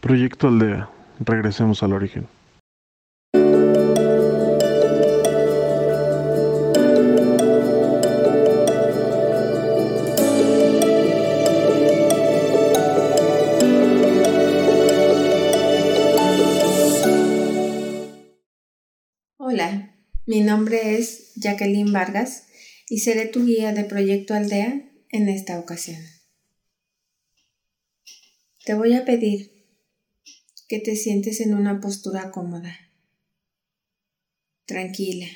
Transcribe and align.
Proyecto 0.00 0.46
Aldea. 0.46 0.88
Regresemos 1.18 1.82
al 1.82 1.92
origen. 1.92 2.28
Hola, 19.36 19.96
mi 20.26 20.42
nombre 20.42 20.96
es 20.96 21.32
Jacqueline 21.34 21.92
Vargas 21.92 22.46
y 22.88 22.98
seré 22.98 23.26
tu 23.26 23.44
guía 23.44 23.72
de 23.72 23.82
Proyecto 23.82 24.34
Aldea 24.34 24.80
en 25.10 25.28
esta 25.28 25.58
ocasión. 25.58 26.00
Te 28.64 28.74
voy 28.74 28.94
a 28.94 29.04
pedir 29.04 29.57
que 30.68 30.78
te 30.78 30.96
sientes 30.96 31.40
en 31.40 31.54
una 31.54 31.80
postura 31.80 32.30
cómoda, 32.30 32.78
tranquila, 34.66 35.26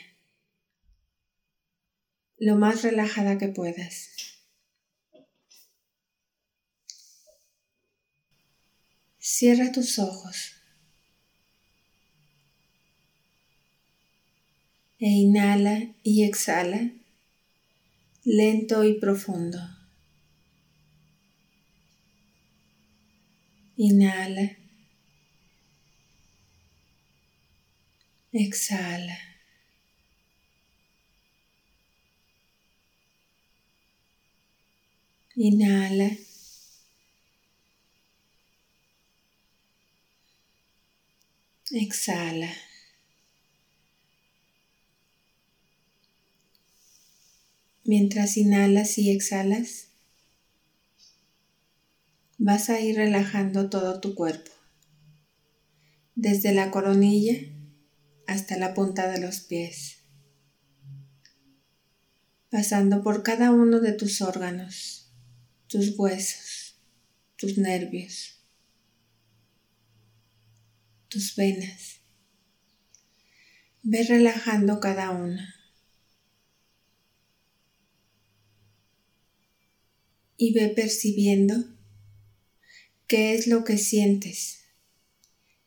lo 2.39 2.57
más 2.57 2.83
relajada 2.83 3.39
que 3.39 3.49
puedas. 3.49 4.11
Cierra 9.19 9.73
tus 9.73 9.99
ojos 9.99 10.53
e 14.99 15.09
inhala 15.09 15.95
y 16.03 16.25
exhala 16.25 16.93
lento 18.25 18.85
y 18.85 19.01
profundo. 19.01 19.59
Inhala. 23.77 24.62
Exhala. 28.33 29.17
Inhala. 35.37 36.09
Exhala. 41.71 42.49
Mientras 47.85 48.37
inhalas 48.37 48.97
y 48.99 49.11
exhalas, 49.11 49.89
vas 52.39 52.71
a 52.71 52.81
ir 52.81 52.97
relajando 52.97 53.69
todo 53.71 54.01
tu 54.01 54.15
cuerpo, 54.15 54.53
desde 56.15 56.53
la 56.55 56.71
coronilla 56.71 57.35
hasta 58.33 58.57
la 58.57 58.73
punta 58.73 59.11
de 59.11 59.21
los 59.21 59.41
pies, 59.41 59.99
pasando 62.49 63.03
por 63.03 63.23
cada 63.23 63.51
uno 63.51 63.81
de 63.81 63.93
tus 63.93 64.23
órganos, 64.23 65.13
tus 65.67 65.99
huesos, 65.99 66.81
tus 67.37 67.59
nervios, 67.59 68.43
tus 71.09 71.37
venas. 71.37 72.01
Ve 73.83 74.03
relajando 74.05 74.81
cada 74.81 75.11
una. 75.11 75.55
Y 80.39 80.55
ve 80.55 80.69
percibiendo 80.69 81.55
qué 83.07 83.35
es 83.35 83.47
lo 83.47 83.63
que 83.65 83.77
sientes 83.77 84.61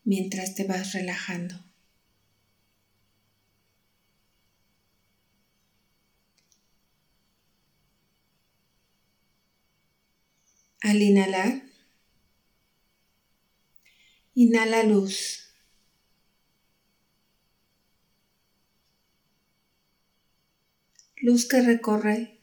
mientras 0.03 0.55
te 0.55 0.63
vas 0.63 0.93
relajando. 0.93 1.64
Al 10.85 11.01
inhalar, 11.01 11.63
inhala 14.35 14.83
luz. 14.83 15.51
Luz 21.17 21.47
que 21.47 21.63
recorre 21.63 22.39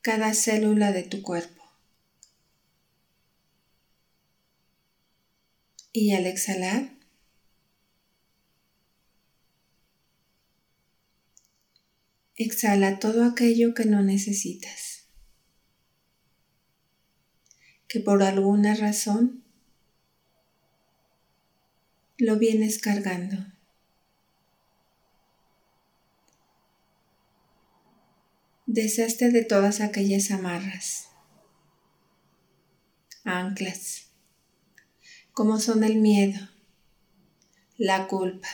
cada 0.00 0.32
célula 0.32 0.92
de 0.92 1.02
tu 1.02 1.22
cuerpo. 1.22 1.64
Y 5.92 6.14
al 6.14 6.26
exhalar, 6.26 6.96
exhala 12.36 13.00
todo 13.00 13.24
aquello 13.24 13.74
que 13.74 13.86
no 13.86 14.02
necesitas, 14.02 14.95
que 17.88 18.00
por 18.00 18.22
alguna 18.22 18.74
razón 18.74 19.44
lo 22.18 22.38
vienes 22.38 22.78
cargando. 22.78 23.36
Deshazte 28.66 29.30
de 29.30 29.44
todas 29.44 29.80
aquellas 29.80 30.30
amarras, 30.30 31.08
anclas 33.24 34.06
como 35.36 35.60
son 35.60 35.84
el 35.84 35.96
miedo, 35.96 36.48
la 37.76 38.08
culpa, 38.08 38.48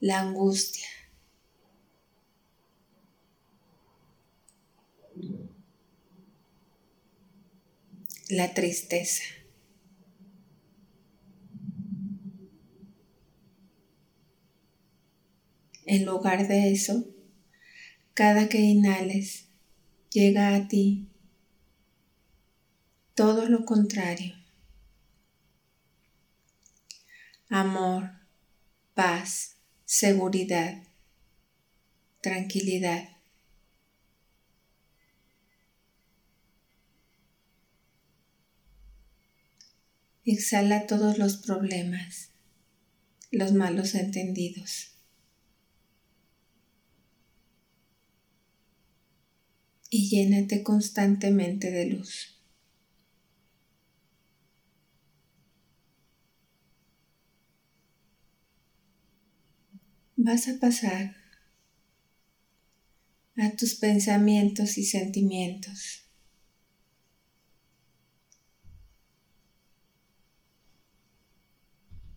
la 0.00 0.20
angustia. 0.20 0.86
La 8.28 8.54
tristeza. 8.54 9.22
En 15.84 16.04
lugar 16.04 16.48
de 16.48 16.72
eso, 16.72 17.06
cada 18.14 18.48
que 18.48 18.58
inhales, 18.58 19.46
llega 20.10 20.54
a 20.54 20.66
ti 20.68 21.08
todo 23.14 23.48
lo 23.48 23.64
contrario 23.64 24.34
amor, 27.48 28.10
paz, 28.94 29.56
seguridad, 29.84 30.82
tranquilidad. 32.20 33.15
Exhala 40.26 40.86
todos 40.86 41.16
los 41.16 41.38
problemas, 41.38 42.32
los 43.30 43.52
malos 43.52 43.94
entendidos. 43.94 44.92
Y 49.88 50.10
llénate 50.10 50.62
constantemente 50.62 51.70
de 51.70 51.86
luz. 51.86 52.36
vas 60.26 60.48
a 60.48 60.58
pasar 60.58 61.14
a 63.36 63.50
tus 63.52 63.76
pensamientos 63.76 64.76
y 64.76 64.84
sentimientos. 64.84 66.05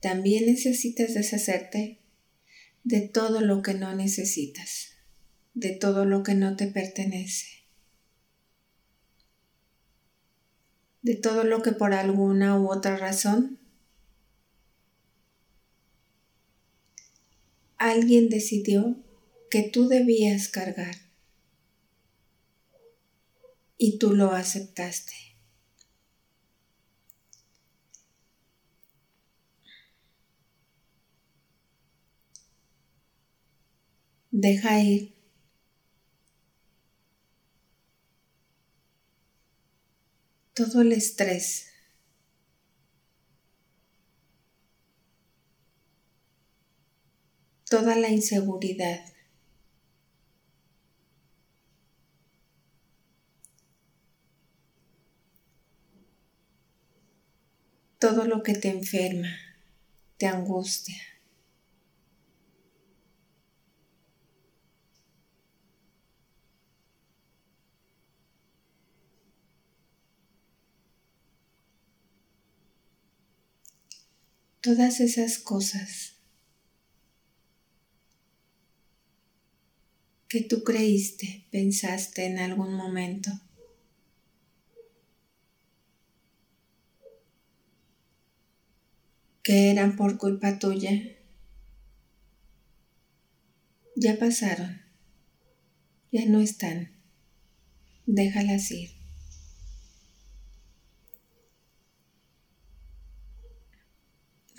También 0.01 0.45
necesitas 0.45 1.13
deshacerte 1.13 1.99
de 2.83 3.01
todo 3.01 3.41
lo 3.41 3.61
que 3.61 3.73
no 3.73 3.93
necesitas, 3.95 4.93
de 5.53 5.71
todo 5.71 6.05
lo 6.05 6.23
que 6.23 6.35
no 6.35 6.55
te 6.55 6.67
pertenece, 6.67 7.65
de 11.01 11.15
todo 11.15 11.43
lo 11.43 11.61
que 11.61 11.71
por 11.73 11.93
alguna 11.93 12.59
u 12.59 12.71
otra 12.71 12.97
razón 12.97 13.59
alguien 17.77 18.29
decidió 18.29 18.97
que 19.49 19.63
tú 19.63 19.87
debías 19.87 20.49
cargar 20.49 20.95
y 23.77 23.97
tú 23.97 24.13
lo 24.13 24.31
aceptaste. 24.31 25.28
deja 34.41 34.79
ir. 34.81 35.13
Todo 40.53 40.81
el 40.81 40.91
estrés. 40.93 41.67
Toda 47.69 47.95
la 47.95 48.09
inseguridad. 48.09 49.01
Todo 57.99 58.23
lo 58.25 58.43
que 58.43 58.53
te 58.53 58.69
enferma, 58.69 59.27
te 60.17 60.27
angustia. 60.27 60.95
Todas 74.61 74.99
esas 74.99 75.37
cosas 75.37 76.15
que 80.27 80.41
tú 80.41 80.63
creíste, 80.63 81.47
pensaste 81.51 82.25
en 82.25 82.39
algún 82.39 82.73
momento. 82.73 83.31
que 89.49 89.71
eran 89.71 89.95
por 89.95 90.19
culpa 90.19 90.59
tuya, 90.59 90.91
ya 93.95 94.19
pasaron, 94.19 94.79
ya 96.11 96.25
no 96.27 96.39
están, 96.39 96.91
déjalas 98.05 98.69
ir. 98.69 98.98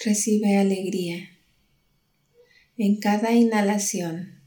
Recibe 0.03 0.57
alegría 0.57 1.29
en 2.79 2.99
cada 3.01 3.33
inhalación, 3.33 4.41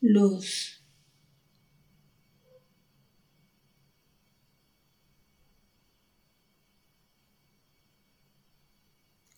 luz. 0.00 0.72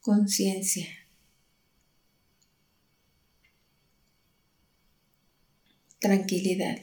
conciencia. 0.08 0.86
Tranquilidad. 6.00 6.78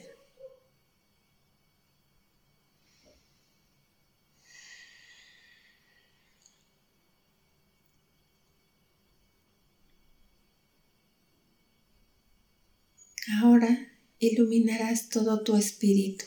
Iluminarás 14.28 15.10
todo 15.10 15.44
tu 15.44 15.56
espíritu. 15.56 16.26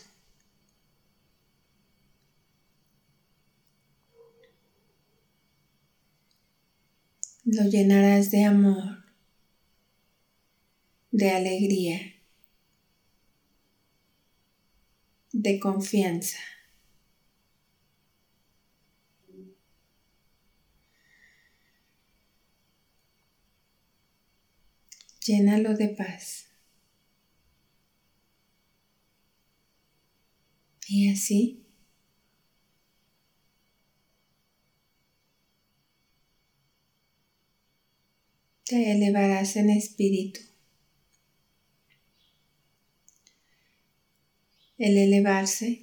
Lo 7.45 7.65
llenarás 7.65 8.31
de 8.31 8.45
amor, 8.45 9.05
de 11.11 11.31
alegría, 11.31 12.15
de 15.33 15.59
confianza. 15.59 16.39
Llénalo 25.25 25.75
de 25.75 25.89
paz. 25.89 26.48
Y 30.91 31.11
así 31.11 31.67
te 38.65 38.93
elevarás 38.93 39.57
en 39.57 39.69
espíritu. 39.69 40.41
El 44.79 44.97
elevarse 44.97 45.83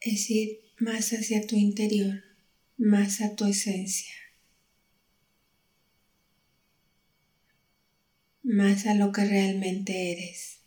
es 0.00 0.30
ir 0.30 0.60
más 0.78 1.10
hacia 1.12 1.46
tu 1.46 1.54
interior, 1.54 2.24
más 2.76 3.20
a 3.20 3.36
tu 3.36 3.44
esencia. 3.44 4.27
Más 8.48 8.86
a 8.86 8.94
lo 8.94 9.12
que 9.12 9.24
realmente 9.24 10.10
eres. 10.12 10.58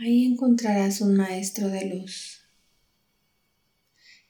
Ahí 0.00 0.24
encontrarás 0.24 1.00
un 1.00 1.14
maestro 1.16 1.68
de 1.68 1.84
luz, 1.84 2.40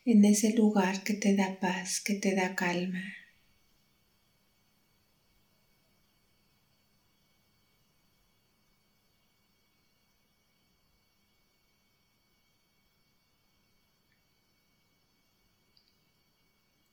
en 0.05 0.27
ese 0.27 0.53
lugar 0.53 1.03
que 1.05 1.15
te 1.15 1.35
da 1.35 1.59
paz, 1.59 2.03
que 2.03 2.15
te 2.15 2.35
da 2.35 2.55
calma. 2.55 3.03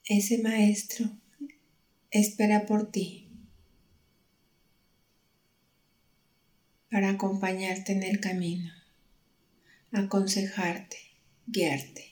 Ese 0.09 0.37
maestro 0.37 1.09
espera 2.11 2.65
por 2.65 2.91
ti 2.91 3.29
para 6.89 7.09
acompañarte 7.09 7.91
en 7.91 8.03
el 8.03 8.21
camino, 8.21 8.71
aconsejarte, 9.91 10.97
guiarte. 11.45 12.05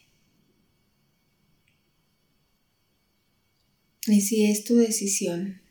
Y 4.07 4.21
si 4.21 4.51
es 4.51 4.65
tu 4.65 4.75
decisión 4.75 5.61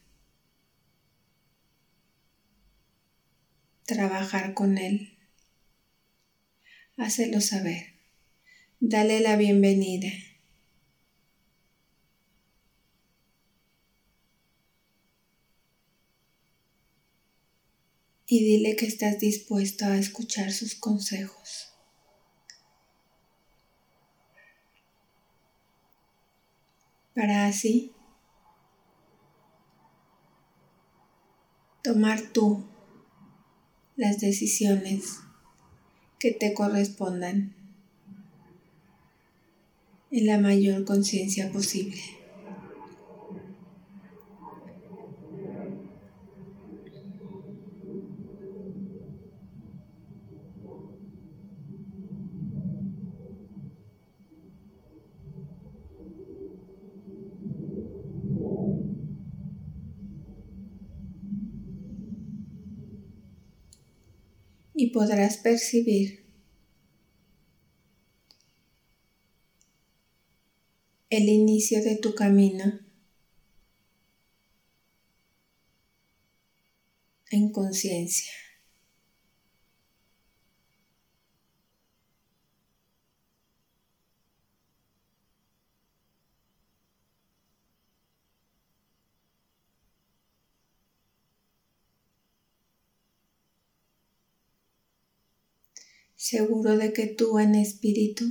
trabajar 3.85 4.55
con 4.55 4.79
él, 4.79 5.19
hácelo 6.97 7.43
saber, 7.43 7.93
dale 8.81 9.21
la 9.21 9.37
bienvenida 9.37 10.09
y 18.27 18.45
dile 18.45 18.77
que 18.77 18.87
estás 18.87 19.19
dispuesto 19.19 19.85
a 19.85 19.99
escuchar 19.99 20.53
sus 20.53 20.75
consejos. 20.75 21.71
Para 27.15 27.47
así 27.47 27.93
tomar 31.83 32.21
tú 32.33 32.65
las 33.97 34.19
decisiones 34.19 35.21
que 36.19 36.33
te 36.33 36.55
correspondan 36.55 37.55
en 40.11 40.27
la 40.27 40.39
mayor 40.39 40.85
conciencia 40.85 41.53
posible. 41.53 42.01
Y 64.75 64.91
podrás 64.91 65.37
percibir 65.39 66.25
el 71.11 71.29
inicio 71.29 71.83
de 71.83 71.97
tu 71.97 72.15
camino 72.15 72.81
en 77.31 77.51
conciencia. 77.51 78.33
Seguro 96.25 96.79
de 96.79 96.95
que 96.95 97.07
tú 97.07 97.39
en 97.39 97.55
espíritu. 97.55 98.25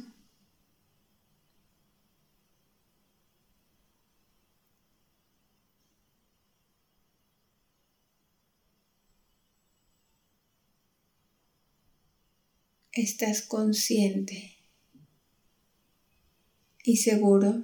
Estás 12.92 13.44
consciente 13.44 14.58
y 16.84 16.98
seguro 16.98 17.64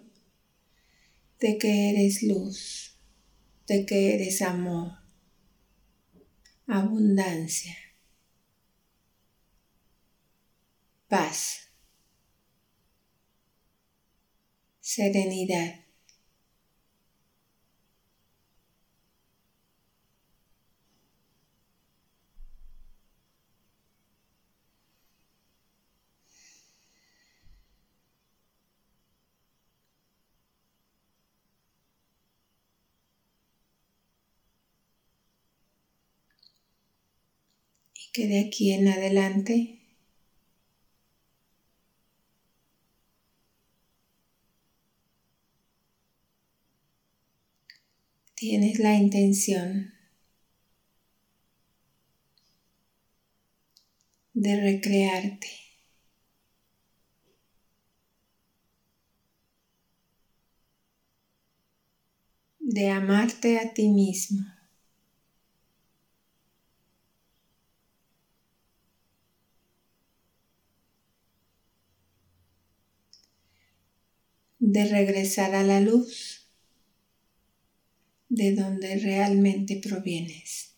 de 1.40 1.58
que 1.58 1.90
eres 1.90 2.22
luz, 2.22 3.00
de 3.66 3.84
que 3.88 4.14
eres 4.14 4.44
amor, 4.44 4.92
abundancia, 6.68 7.89
paz, 11.10 11.72
serenidad. 14.80 15.86
que 38.12 38.28
de 38.28 38.40
aquí 38.40 38.74
en 38.74 38.88
adelante 38.88 39.79
tienes 48.40 48.80
la 48.80 48.96
intención 48.96 49.94
de 54.34 54.62
recrearte. 54.62 55.50
de 62.62 62.90
amarte 62.92 63.60
a 63.60 63.74
ti 63.74 63.90
mismo. 63.90 64.46
de 74.60 74.86
regresar 74.86 75.56
a 75.56 75.64
la 75.64 75.82
luz 75.82 76.39
de 78.30 78.56
donde 78.56 78.98
realmente 78.98 79.82
provienes. 79.84 80.70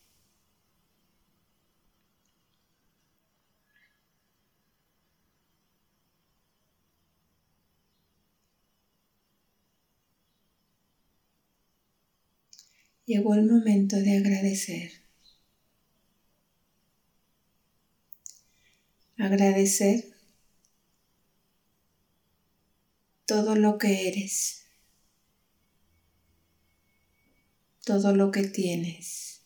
Llegó 13.05 13.35
el 13.35 13.45
momento 13.45 13.97
de 13.97 14.17
agradecer. 14.17 14.91
Agradecer 19.17 20.15
todo 23.25 23.55
lo 23.55 23.77
que 23.77 24.07
eres, 24.07 24.60
todo 27.91 28.15
lo 28.15 28.31
que 28.31 28.43
tienes. 28.43 29.41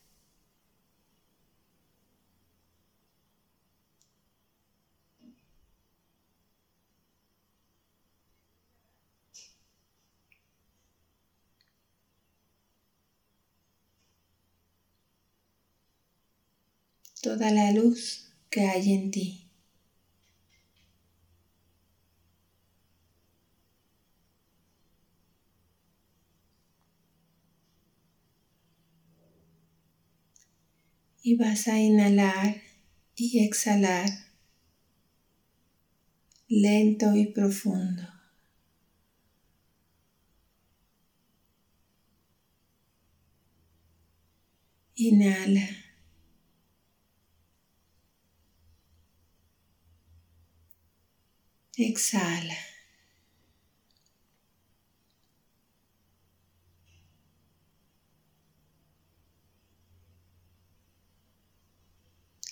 toda 17.24 17.50
la 17.50 17.72
luz 17.72 18.28
que 18.52 18.62
hay 18.68 18.94
en 18.94 19.10
ti. 19.10 19.45
Y 31.26 31.36
vas 31.38 31.68
a 31.68 31.80
inhalar 31.80 32.62
y 33.16 33.44
exhalar 33.44 34.08
lento 36.48 37.16
y 37.16 37.26
profundo. 37.26 38.04
Inhala. 44.96 45.68
Exhala. 51.76 52.56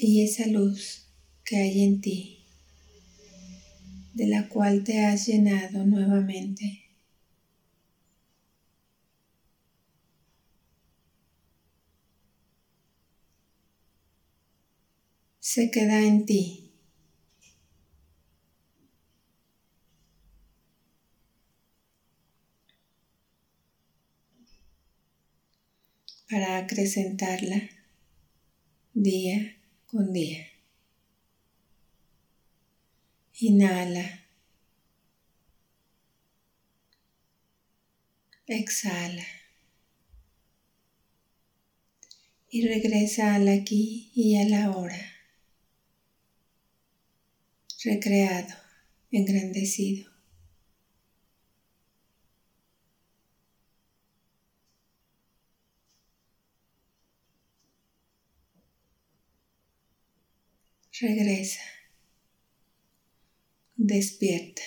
Y 0.05 0.22
esa 0.22 0.48
luz 0.48 1.07
que 1.45 1.55
hay 1.55 1.81
en 1.81 2.01
ti, 2.01 2.45
de 4.13 4.27
la 4.27 4.50
cual 4.50 4.83
te 4.83 5.05
has 5.05 5.27
llenado 5.27 5.86
nuevamente. 5.86 6.81
se 15.39 15.69
queda 15.72 16.01
en 16.01 16.25
ti. 16.25 16.60
para 26.27 26.57
acrecentarla 26.57 27.69
día 28.95 29.62
con 29.93 30.12
día. 30.12 30.47
Inhala. 33.39 34.25
Exhala. 38.47 39.23
Y 42.50 42.67
regresa 42.67 43.35
al 43.35 43.47
aquí 43.50 44.12
y 44.15 44.38
a 44.38 44.50
la 44.50 44.71
hora. 44.71 45.00
Recreado, 47.83 48.55
engrandecido. 49.12 50.12
Regresa. 61.00 61.62
Despierta. 63.75 64.62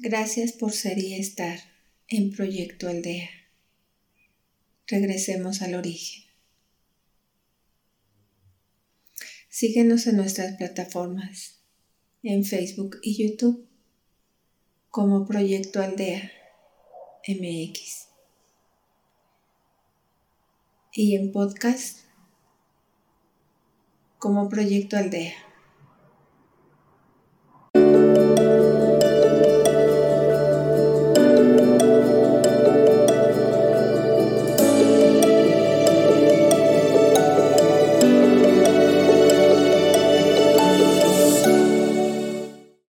Gracias 0.00 0.52
por 0.52 0.72
ser 0.72 0.98
y 0.98 1.14
estar 1.14 1.60
en 2.08 2.32
Proyecto 2.32 2.88
Aldea. 2.88 3.30
Regresemos 4.88 5.62
al 5.62 5.76
origen. 5.76 6.24
Síguenos 9.48 10.08
en 10.08 10.16
nuestras 10.16 10.56
plataformas, 10.56 11.60
en 12.24 12.44
Facebook 12.44 12.98
y 13.02 13.28
YouTube, 13.28 13.68
como 14.88 15.24
Proyecto 15.24 15.80
Aldea 15.80 16.32
MX 17.28 18.07
y 20.92 21.16
en 21.16 21.32
podcast 21.32 22.00
como 24.18 24.48
Proyecto 24.48 24.96
Aldea. 24.96 25.47